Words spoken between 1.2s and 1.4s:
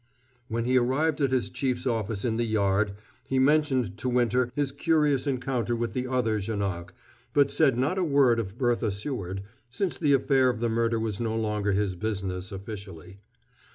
at